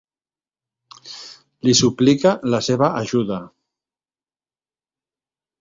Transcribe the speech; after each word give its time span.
Li 1.67 1.75
suplica 1.81 2.33
la 2.55 2.63
seva 2.71 2.89
ajuda. 3.05 3.39